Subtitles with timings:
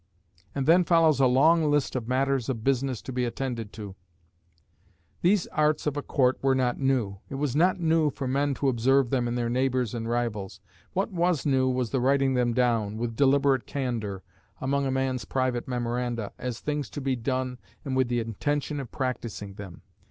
[0.55, 3.93] (And then follows a long list of matters of business to be attended to.)
[5.21, 8.67] These arts of a court were not new; it was not new for men to
[8.67, 10.59] observe them in their neighbours and rivals.
[10.93, 14.23] What was new was the writing them down, with deliberate candour,
[14.59, 18.89] among a man's private memoranda, as things to be done and with the intention of
[18.91, 19.83] practising them.